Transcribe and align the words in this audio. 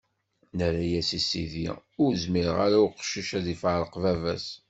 Nerra-as 0.57 1.09
i 1.17 1.19
sidi: 1.27 1.65
Ur 2.01 2.09
izmir 2.15 2.47
ara 2.65 2.77
uqcic 2.85 3.29
ad 3.37 3.45
ifareq 3.53 3.93
baba-s. 4.03 4.47